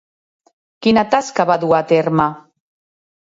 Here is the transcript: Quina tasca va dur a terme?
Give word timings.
Quina 0.85 1.03
tasca 1.11 1.45
va 1.51 1.59
dur 1.65 1.71
a 1.79 1.81
terme? 1.91 2.27